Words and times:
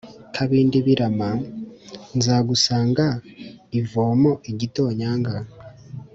Kabindibirima 0.33 1.29
nzagusanga 2.17 3.05
ivomo-Igitonyanga. 3.79 5.35